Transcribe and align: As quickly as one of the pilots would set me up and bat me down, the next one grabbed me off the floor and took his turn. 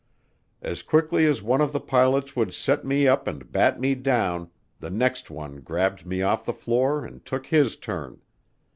As 0.63 0.81
quickly 0.81 1.27
as 1.27 1.43
one 1.43 1.61
of 1.61 1.73
the 1.73 1.79
pilots 1.79 2.35
would 2.35 2.55
set 2.55 2.83
me 2.83 3.07
up 3.07 3.27
and 3.27 3.51
bat 3.51 3.79
me 3.79 3.93
down, 3.93 4.49
the 4.79 4.89
next 4.89 5.29
one 5.29 5.57
grabbed 5.57 6.07
me 6.07 6.23
off 6.23 6.43
the 6.43 6.53
floor 6.53 7.05
and 7.05 7.23
took 7.23 7.45
his 7.45 7.77
turn. 7.77 8.19